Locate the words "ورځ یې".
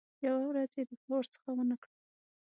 0.47-0.83